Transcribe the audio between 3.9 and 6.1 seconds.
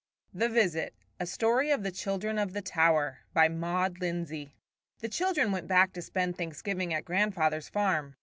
LINDSAY. The children went back to